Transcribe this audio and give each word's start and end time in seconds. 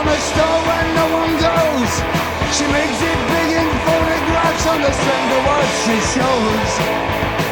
from 0.00 0.08
a 0.08 0.20
store 0.32 0.60
where 0.64 0.86
no 0.94 1.06
one 1.12 1.32
goes. 1.36 1.92
She 2.56 2.64
makes 2.72 3.00
it 3.04 3.18
big 3.28 3.50
in 3.60 3.68
photographs 3.84 4.66
on 4.66 4.80
the 4.80 4.92
strength 4.92 5.32
of 5.36 5.42
what 5.44 5.66
she 5.84 5.96
shows. 6.14 7.49